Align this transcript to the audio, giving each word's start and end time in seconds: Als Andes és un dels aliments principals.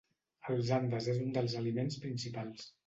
Als 0.53 0.71
Andes 0.79 1.11
és 1.15 1.21
un 1.27 1.31
dels 1.39 1.59
aliments 1.63 2.03
principals. 2.09 2.71